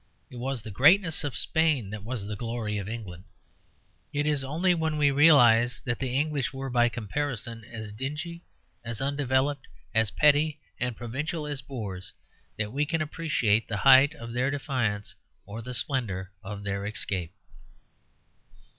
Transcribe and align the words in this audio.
It 0.31 0.37
was 0.37 0.63
the 0.63 0.71
greatness 0.71 1.23
of 1.23 1.37
Spain 1.37 1.91
that 1.91 2.03
was 2.03 2.25
the 2.25 2.35
glory 2.35 2.79
of 2.79 2.89
England. 2.89 3.23
It 4.11 4.25
is 4.25 4.43
only 4.43 4.73
when 4.73 4.97
we 4.97 5.11
realize 5.11 5.79
that 5.85 5.99
the 5.99 6.17
English 6.19 6.51
were, 6.51 6.71
by 6.71 6.89
comparison, 6.89 7.63
as 7.65 7.91
dingy, 7.91 8.43
as 8.83 8.99
undeveloped, 8.99 9.67
as 9.93 10.09
petty 10.09 10.59
and 10.79 10.97
provincial 10.97 11.45
as 11.45 11.61
Boers, 11.61 12.13
that 12.57 12.73
we 12.73 12.83
can 12.83 12.99
appreciate 13.03 13.67
the 13.67 13.77
height 13.77 14.15
of 14.15 14.33
their 14.33 14.49
defiance 14.49 15.13
or 15.45 15.61
the 15.61 15.75
splendour 15.75 16.31
of 16.43 16.63
their 16.63 16.83
escape. 16.87 17.35